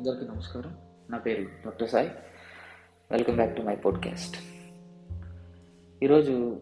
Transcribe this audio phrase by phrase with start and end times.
[0.00, 0.76] అందరికీ నమస్కారం.
[1.10, 2.10] నా పేరు doctor Sai.
[3.10, 4.36] Welcome back to my podcast.
[6.04, 6.60] ఈరోజు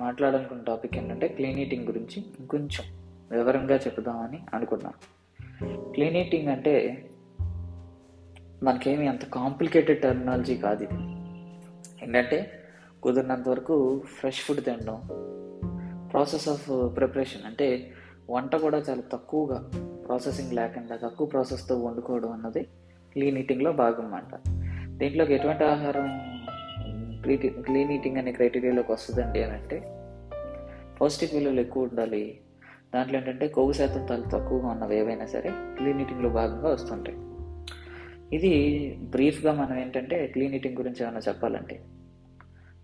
[0.00, 2.84] మాట్లాడాలనుకున్న టాపిక్ ఏంటంటే క్లీన్ ఈటింగ్ గురించి ఇంకొంచెం
[3.30, 5.92] వివరంగా చెప్దామని అనుకున్నాను.
[5.92, 7.04] క్లీన్ ఈటింగ్ అంటే
[8.62, 10.94] మనకేమి అంత కాంప్లికేటెడ్ టెర్మినాలజీ కాదు ఇది.
[12.04, 12.64] ఏంటంటే
[13.02, 15.02] కుదిరినంత వరకు ఫ్రెష్ ఫుడ్ తినడం
[16.12, 17.92] ప్రాసెస్ ఆఫ్ ప్రిపరేషన్ అంటే
[18.30, 19.70] వంట కూడా చాలా తక్కువగా
[20.10, 22.62] ప్రాసెసింగ్ లేకుండా తక్కువ ప్రాసెస్తో వండుకోవడం అన్నది
[23.12, 24.48] క్లీన్ ఈటింగ్లో భాగం అన్నమాట.
[24.98, 26.08] దీంట్లోకి ఎటువంటి ఆహారం
[27.62, 29.78] క్లీన్ ఈటింగ్ అనే క్రైటీరియాలోకి వస్తుందండి అని అంటే
[31.00, 32.40] పౌష్టిక విలువలు ఎక్కువ ఉండాలి.
[32.94, 37.18] దాంట్లో ఏంటంటే కొవ్వు శాతం చాలా తక్కువగా ఉన్నవి ఏవైనా సరే క్లీన్ ఈటింగ్లో భాగంగా వస్తుంటాయి.
[38.36, 38.52] ఇది
[39.10, 41.80] బ్రీఫ్గా మనం ఏంటంటే క్లీన్ ఈటింగ్ గురించి ఏమైనా చెప్పాలంటే.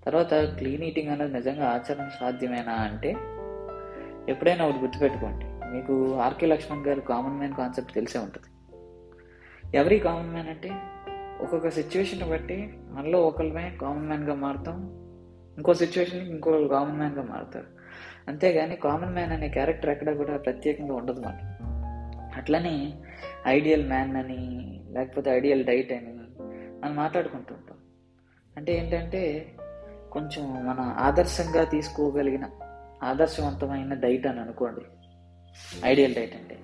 [0.05, 3.17] తర్వాత క్లీన్ ఈటింగ్ అనేది నిజంగా ఆచరణ సాధ్యమేనా అంటే
[4.33, 5.56] ఎప్పుడైనా ఒకటి గుర్తుపెట్టుకోండి.
[5.77, 8.47] మీకు ఆర్కే లక్ష్మణ్ గారు కామన్ మ్యాన్ కాన్సెప్ట్ తెలిసే ఉంటుంది.
[9.77, 10.71] ఎవరి కామన్ మ్యాన్ అంటే
[11.41, 14.91] ఒక్కొక్క సిచ్యువేషన్ బట్టి మనలో ఒకళ్ళమే కామన్ మ్యాన్గా మారుతాం
[15.57, 17.67] ఇంకో సిచ్యువేషన్కి ఇంకొకరు కామన్ మ్యాన్గా మారుతారు.
[18.29, 21.35] అంతేగాని కామన్ మ్యాన్ అనే క్యారెక్టర్ ఎక్కడ కూడా ప్రత్యేకంగా ఉండదు మాట
[22.37, 22.95] అట్లనే
[23.47, 24.39] ఐడియల్ మ్యాన్ అని
[24.93, 26.15] లేకపోతే ఐడియల్ డైట్ అని
[26.83, 27.79] మనం మాట్లాడుకుంటుంటాం
[28.57, 29.53] అంటే ఏంటంటే
[30.13, 32.51] కొంచెం మన ఆదర్శంగా తీసుకోగలిగిన
[33.03, 34.81] ఆదర్శవంతమైన డైట్ అని అనుకోండి.
[35.85, 36.59] ఐడియల్ డైట్ అంటే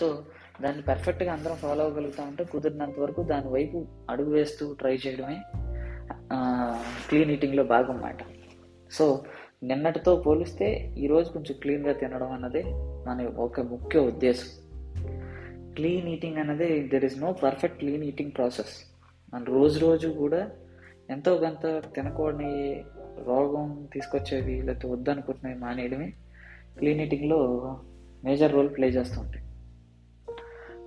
[0.00, 0.24] సో
[0.62, 5.40] దాన్ని పర్ఫెక్ట్గా అందరం ఫాలో అవ్వగలుగుతా ఉంటే కుదిరినంత వరకు దాని వైపు అడుగు వేస్తూ ట్రై చేయడమే
[7.08, 8.16] క్లీన్ ఈటింగ్లో భాగం అన్నమాట
[8.92, 9.24] సో
[9.62, 12.62] నిన్నటితో పోలిస్తే ఈరోజు కొంచెం క్లీన్గా తినడం అన్నది
[13.06, 14.48] మన ఒక ముఖ్య ఉద్దేశం.
[15.74, 18.94] క్లీన్ ఈటింగ్ అనేది there is no perfect clean eating process
[19.34, 20.50] మన రోజు రోజు కూడా
[21.10, 22.84] ఎంతో కొంత తినకూడని
[23.24, 26.12] రోగం తీసుకొచ్చేవి లేకపోతే వద్దనుకుంటున్నవి మానేయడమే.
[26.78, 27.40] క్లీన్ ఈటింగ్లో
[28.24, 29.44] మేజర్ రోల్ ప్లే చేస్తుంటాయి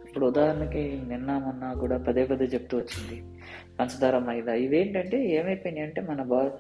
[0.08, 3.40] ఇప్పుడు ఉదాహరణకి నిన్న మొన్న కూడా పదే పదే చెప్తూ వచ్చింది.
[3.80, 4.54] పంచదార మైదా.
[4.54, 6.52] ఇవేంటంటే ఏమైపోయినాయి అంటే మన బా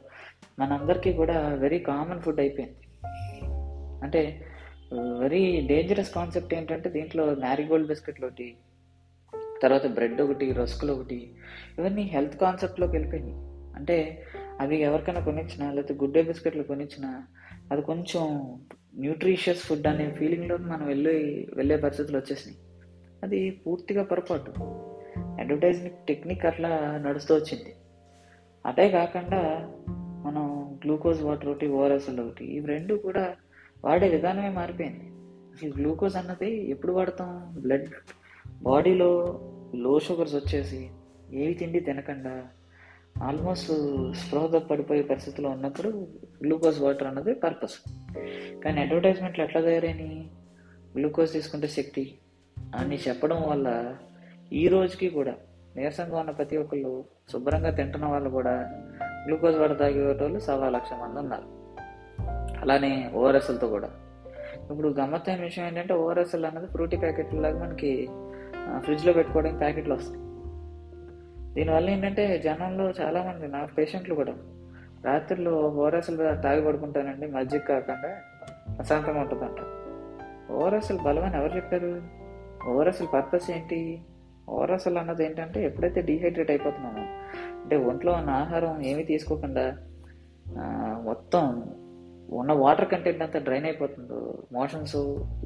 [0.59, 2.75] మనందరికీ కూడా వెరీ కామన్ ఫుడ్ అయిపోయింది.
[4.03, 4.45] అంటే
[5.19, 8.55] వెరీ డేంజరస్ కాన్సెప్ట్ ఏంటంటే దీంట్లో మ్యారీగోల్డ్ బిస్కెట్లు ఒకటి
[9.63, 11.31] తర్వాత బ్రెడ్ ఒకటి రస్కులు ఒకటి
[11.79, 13.35] ఇవన్నీ హెల్త్ కాన్సెప్ట్లోకి వెళ్ళిపోయినాయి.
[13.75, 14.25] అంటే
[14.59, 17.23] అవి ఎవరికైనా కొనిచ్చినా లేకపోతే గుడ్ డే బిస్కెట్లు కొనిచ్చినా
[17.71, 18.55] అది కొంచెం
[18.95, 22.57] న్యూట్రిషియస్ ఫుడ్ అనే ఫీలింగ్లో మనం వెళ్ళి వెళ్ళే పరిస్థితులు వచ్చేసినాయి.
[23.23, 24.53] అది పూర్తిగా పొరపాటు.
[25.39, 27.75] అడ్వర్టైజింగ్ టెక్నిక్ అట్లా నడుస్తూ వచ్చింది.
[28.65, 29.69] అదే కాకుండా
[30.25, 33.35] మనం గ్లూకోజ్ వాటర్ ఒకటి ఓఆర్ఎస్ఎల్ ఒకటి ఇవి రెండు కూడా
[33.85, 35.05] వాడే విధానమే మారిపోయింది.
[35.53, 37.55] అసలు గ్లూకోజ్ అన్నది ఎప్పుడు వాడతాం?
[37.59, 37.89] బ్లడ్
[38.61, 39.39] బాడీలో
[39.75, 40.89] లో షుగర్స్ వచ్చేసి
[41.33, 42.47] ఏవి తిండి తినకుండా
[43.23, 43.71] ఆల్మోస్ట్
[44.13, 46.07] స్పృహతో పడిపోయే పరిస్థితిలో ఉన్నప్పుడు
[46.43, 47.75] గ్లూకోజ్ వాటర్ అన్నది పర్పస్.
[48.63, 50.29] కానీ అడ్వర్టైజ్మెంట్లు ఎట్లా తయారైనాయి?
[50.97, 52.17] గ్లూకోజ్ తీసుకుంటే శక్తి
[52.75, 53.95] అని చెప్పడం వల్ల
[54.53, 55.33] ఈ రోజుకి కూడా
[55.75, 58.51] నీరసంగా ఉన్న ప్రతి ఒక్కళ్ళు శుభ్రంగా తింటున్న వాళ్ళు కూడా
[59.25, 61.43] గ్లూకోజ్ వాటర్ తాగేటోళ్ళు సవా లక్ష మంది ఉన్నారు.
[62.59, 63.89] అలానే ఓఆర్ఎస్ఎల్తో కూడా.
[64.71, 68.09] ఇప్పుడు గమ్మత్తైన విషయం ఏంటంటే ఓఆర్ఎస్ఎల్ అన్నది ఫ్రూటీ ప్యాకెట్ లాగా మనకి
[68.79, 70.26] ఫ్రిడ్జ్లో పెట్టుకోవడానికి ప్యాకెట్లు వస్తాయి.
[71.57, 74.33] దీనివల్ల ఏంటంటే జనంలో చాలామంది నా పేషెంట్లు కూడా
[75.05, 78.11] రాత్రిలో ఓఆర్ఎస్ఎల్ తాగి పడుకుంటానండి మజ్జిగ కాకుండా
[78.77, 79.59] ప్రశాంతంగా ఉంటుందంట.
[80.51, 81.91] ఓఆర్ఎస్ఎల్ బలమని ఎవరు చెప్పారు?
[82.71, 83.79] ఓఆర్ఎస్ఎల్ పర్పస్ ఏంటి?
[84.49, 87.03] ఓఆర్ఎస్ఎల్ అన్నది ఏంటంటే ఎప్పుడైతే డీహైడ్రేట్ అయిపోతున్నామో
[87.61, 89.65] అంటే ఒంట్లో ఉన్న ఆహారం ఏమీ తీసుకోకుండా
[91.09, 91.43] మొత్తం
[92.39, 94.19] ఉన్న వాటర్ కంటెంట్ అంతా డ్రైన్ అయిపోతుందో
[94.51, 94.97] మోషన్స్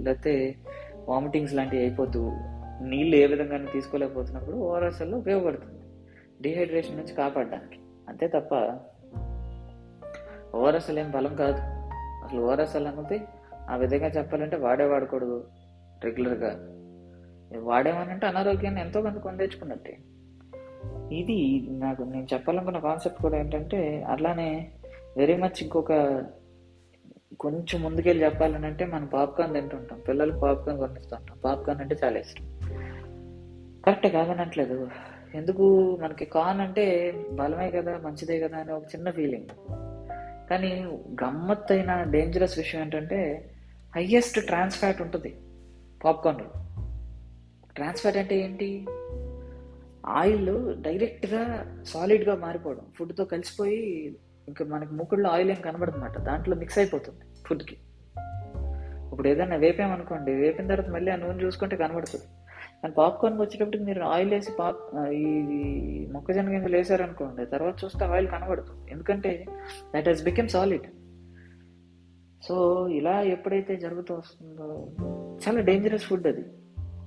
[0.05, 0.33] లేకపోతే
[1.09, 2.21] వామిటింగ్స్ లాంటివి అయిపోతూ
[2.91, 5.80] నీళ్ళు ఏ విధంగా తీసుకోలేకపోతున్నప్పుడు ఓఆర్ఎస్ఎల్ ఉపయోగపడుతుంది.
[6.41, 7.79] డిహైడ్రేషన్ నుంచి కాపాడడానికి.
[8.09, 8.53] అంతే తప్ప
[10.55, 11.61] ఓఆర్ఎస్ఎల్ ఏం బలం కాదు.
[12.25, 13.21] అసలు ఓఆర్ఎస్ఎల్ అన్నది
[13.69, 15.47] ఆ విధంగా చెప్పాలంటే వాడే వాడకూడదు
[16.03, 16.51] రెగ్యులర్గా.
[17.59, 19.97] వాడేమనంటే అనారోగ్యాన్ని ఎంతో కొంత కొందేచుకున్నట్టే
[21.11, 24.71] ఇది నాకు నేను చెప్పాలనుకున్న కాన్సెప్ట్ కూడా ఏంటంటే అలానే
[25.17, 25.93] వెరీ మచ్ ఇంకొక
[27.39, 29.99] కొంచెం ముందుకెళ్ళి చెప్పాలని అంటే మనం పాప్కార్న్ తింటుంటాం.
[29.99, 32.59] పిల్లలకు పాప్కార్న్ కొనిస్తుంటాం పాప్కార్న్ అంటే చాలా ఇష్టం.
[33.85, 34.89] కరెక్ట్ కాదనట్లేదు.
[35.35, 39.47] ఎందుకు మనకి కాన్ అంటే బలమే కదా మంచిదే కదా అనే ఒక చిన్న ఫీలింగ్
[40.49, 43.49] కానీ గమ్మత్తైన డేంజరస్ విషయం ఏంటంటే
[43.95, 45.37] హయ్యెస్ట్ ట్రాన్స్ ఫ్యాట్ ఉంటుంది
[46.03, 46.49] పాప్కార్న్లో
[47.75, 48.85] ట్రాన్స్ ఫ్యాట్ అంటే ఏంటి?
[50.05, 52.81] ఆయిల్ డైరెక్ట్గా సాలిడ్గా మారిపోవడం.
[52.97, 54.05] ఫుడ్తో కలిసిపోయి
[54.47, 56.17] ఇంకా మనకి ముక్కుల్లో ఆయిల్ ఏం కనబడదన్నమాట.
[56.17, 57.77] దాంట్లో మిక్స్ అయిపోతుంది ఫుడ్కి
[59.11, 62.25] ఇప్పుడు ఏదైనా వేపామనుకోండి వేపిన తర్వాత మళ్ళీ ఆ నూనె చూసుకుంటే కనబడుతుంది.
[62.81, 64.81] కానీ పాప్కార్న్కి వచ్చేటప్పటికి మీరు ఆయిల్ వేసి పాప్
[65.13, 65.27] ఈ
[66.11, 68.91] మొక్కజొన్న గింజలు వేసారనుకోండి తర్వాత చూస్తే ఆయిల్ కనబడుతుంది.
[68.91, 69.45] ఎందుకంటే
[69.95, 70.87] that has become solid
[72.43, 72.55] so
[72.89, 74.67] ఇలా ఎప్పుడైతే జరుగుతూ వస్తుందో
[75.43, 76.45] చాలా డేంజరస్ ఫుడ్ అది.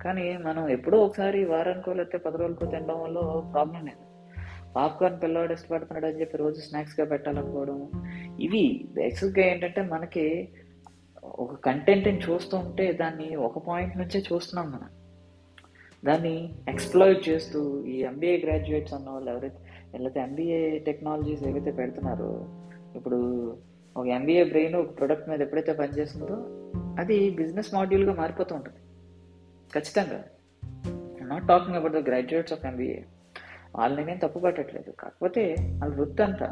[0.03, 3.19] కానీ మనం ఎప్పుడో ఒకసారి వారానికో లేకపోతే పది రోజులకో తినడం వల్ల
[3.53, 4.03] ప్రాబ్లం లేదు.
[4.77, 7.79] పాప్కార్న్ పిల్లవాడు ఇష్టపడుతున్నాడు అని చెప్పి రోజు స్నాక్స్గా పెట్టాలనుకోవడం
[8.41, 8.63] ఇవి
[8.95, 10.25] బేసిక్గా ఏంటంటే మనకి
[11.25, 14.91] ఒక కంటెంట్ని చూస్తూ ఉంటే దాన్ని ఒక పాయింట్ నుంచే చూస్తున్నాం మనం.
[16.05, 19.59] దాన్ని ఎక్స్ప్లోయిట్ చేస్తూ ఈ ఎంబీఏ గ్రాడ్యుయేట్స్ అన్న వాళ్ళు ఎవరైతే
[19.99, 22.45] లేకపోతే ఎంబీఏ టెక్నాలజీస్ ఏవైతే పెడుతున్నారో
[22.97, 23.19] ఇప్పుడు
[23.97, 26.37] ఒక ఎంబీఏ బ్రెయిన్ ఒక ప్రొడక్ట్ మీద ఎప్పుడైతే పనిచేస్తుందో
[26.99, 28.79] అది బిజినెస్ మాడ్యూల్గా మారిపోతూ ఉంటుంది.
[29.73, 30.25] ఖచ్చితంగా.
[31.27, 32.97] Not talking about the graduates of MBA
[33.77, 34.91] వాళ్ళని నేను తప్పు పట్టట్లేదు.
[34.91, 36.47] కాకపోతే వాళ్ళ వృత్తి అంతా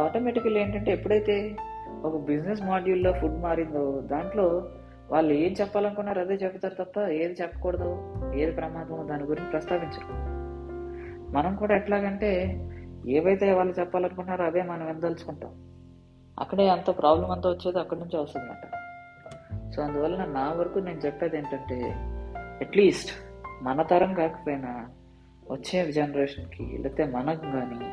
[0.00, 1.56] ఆటోమేటికల్ ఏంటంటే ఎప్పుడైతే
[2.02, 4.70] ఒక బిజినెస్ మాడ్యూల్లో ఫుడ్ మారిందో దాంట్లో
[5.10, 8.21] వాళ్ళు ఏం చెప్పాలనుకున్నారు అదే చెప్తారు తప్ప ఏది చెప్పకూడదు?
[8.34, 10.32] ఏది ప్రమాదం దాని గురించి ప్రస్తావించరు.
[11.32, 12.30] మనం కూడా ఎట్లాగంటే
[13.08, 15.50] ఏవైతే వాళ్ళు చెప్పాలనుకున్నారో అవే మనం వెందలుచుకుంటాం.
[16.40, 18.66] అక్కడే అంత ప్రాబ్లం అంతా వచ్చేది అక్కడి నుంచి వస్తుందన్నమాట
[19.74, 21.92] సో అందువల్ల నా వరకు నేను చెప్పేది ఏంటంటే
[22.64, 23.10] అట్లీస్ట్
[23.62, 24.86] మన తరం కాకపోయినా
[25.50, 27.90] వచ్చే జనరేషన్కి లేకపోతే మనకు కానీ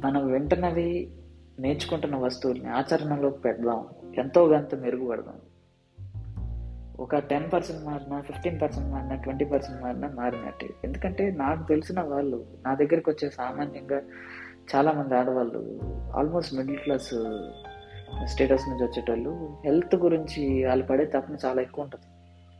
[0.00, 1.10] మనం వింటున్నవి
[1.58, 3.86] నేర్చుకుంటున్న వస్తువుల్ని ఆచరణలోకి పెడదాం.
[4.18, 5.34] ఎంతో కొంత మెరుగుపడదాం.
[7.00, 10.68] ఒక టెన్ పర్సెంట్ మారినా ఫిఫ్టీన్ పర్సెంట్ మారినా ట్వంటీ పర్సెంట్ మారినా మారినట్టే.
[10.84, 14.02] ఎందుకంటే నాకు తెలిసిన వాళ్ళు నా దగ్గరికి వచ్చే సామాన్యంగా
[14.74, 15.80] చాలామంది ఆడవాళ్ళు
[16.16, 17.10] ఆల్మోస్ట్ మిడిల్ క్లాస్
[18.24, 22.06] స్టేటస్ నుంచి వచ్చేటోళ్ళు హెల్త్ గురించి వాళ్ళు పడే తప్పన చాలా ఎక్కువ ఉంటుంది.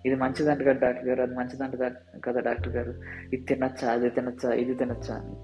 [0.07, 1.77] ఇది మంచిదంట కదా డాక్టర్ గారు అది మంచిదంట
[2.25, 2.95] కదా డాక్టర్ గారు
[3.33, 5.35] ఇది తినచ్చా అది తినచ్చా ఇది తినచ్చా అని.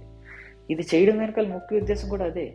[0.73, 2.55] ఇది చేయడం వెనకాల ముఖ్య ఉద్దేశం కూడా అదే.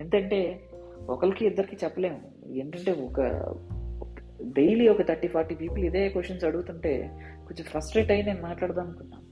[0.00, 0.60] ఎందుకంటే
[1.08, 2.20] ఒకరికి ఇద్దరికి చెప్పలేము.
[2.50, 3.20] ఏంటంటే ఒక
[4.42, 7.10] డైలీ ఒక థర్టీ ఫార్టీ పీపుల్ ఇదే క్వశ్చన్స్ అడుగుతుంటే
[7.46, 9.22] కొంచెం ఫ్రస్ట్రేట్ అయ్యి నేను మాట్లాడదాం అనుకున్నాను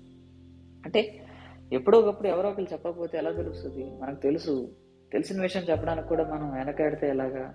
[0.84, 1.22] అంటే
[1.72, 3.90] ఎప్పుడో ఒకప్పుడు ఎవరో ఒకరు చెప్పకపోతే ఎలా తెలుస్తుంది?
[4.02, 4.70] మనకు తెలుసు.
[5.12, 7.54] తెలిసిన విషయం చెప్పడానికి కూడా మనం వెనకాడితే ఎలాగా?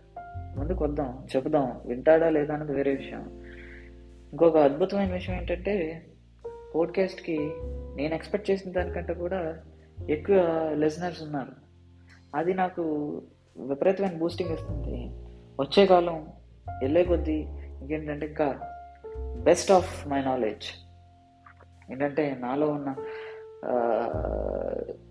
[0.58, 1.82] ముందుకు వద్దాం చెబుదాం.
[1.86, 3.44] వింటాడా లేదా అన్నది వేరే విషయం.
[4.32, 6.06] ఇంకొక అద్భుతమైన విషయం ఏంటంటే
[6.76, 7.38] పోడ్కాస్ట్కి
[7.96, 9.60] నేను ఎక్స్పెక్ట్ చేసిన దానికంటే కూడా
[10.10, 10.36] ఎక్కువ
[10.74, 11.52] లిజనర్స్ ఉన్నారు.
[12.36, 12.82] అది నాకు
[13.58, 15.08] విపరీతమైన బూస్టింగ్ ఇస్తుంది.
[15.60, 16.28] వచ్చే కాలం
[16.68, 17.46] వెళ్ళే కొద్దీ
[17.82, 18.60] ఇంకేంటంటే ఇంకా
[19.44, 20.66] బెస్ట్ ఆఫ్ మై నాలెడ్జ్
[21.92, 22.96] ఏంటంటే నాలో ఉన్న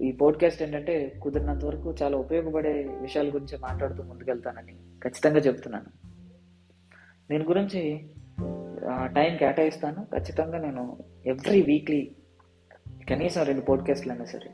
[0.00, 4.72] ఈ పోడ్కాస్ట్ ఏంటంటే కుదిరినంత వరకు చాలా ఉపయోగపడే విషయాల గురించి మాట్లాడుతూ ముందుకెళ్తానని
[5.04, 5.84] ఖచ్చితంగా చెప్తున్నాను.
[7.30, 8.10] దీని గురించి
[9.04, 10.04] టైం కేటాయిస్తాను.
[10.04, 12.16] ఖచ్చితంగా నేను ఎవ్రీ వీక్లీ
[13.10, 14.50] కనీసం రెండు పోడ్కాస్ట్లు అయినా సరే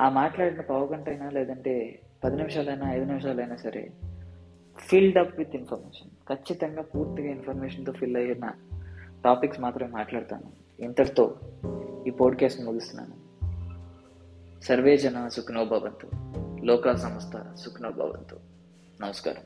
[0.00, 3.90] ఆ మాట్లాడిన పావు గంట అయినా లేదంటే పది నిమిషాలైనా ఐదు నిమిషాలైనా సరే
[4.80, 8.50] ఫిల్డ్ అప్ విత్ ఇన్ఫర్మేషన్ ఖచ్చితంగా పూర్తిగా ఇన్ఫర్మేషన్తో ఫిల్ అయిన
[9.24, 10.66] టాపిక్స్ మాత్రమే మాట్లాడతాను.
[10.82, 11.40] ఇంతటితో
[12.06, 13.26] ఈ పోడ్కాస్ట్ ముగిస్తున్నాను.
[14.64, 16.10] సర్వే జన సుఖనోభవంతు.
[16.64, 18.40] లోకా సంస్థ సుఖనోభవంతు.
[19.00, 19.42] నమస్కారం.